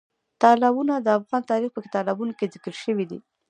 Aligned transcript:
تالابونه 0.41 0.93
د 0.99 1.07
افغان 1.19 1.41
تاریخ 1.51 1.69
په 1.73 1.81
کتابونو 1.85 2.31
کې 2.37 2.51
ذکر 2.53 2.73
شوي 2.83 3.05
دي. 3.11 3.19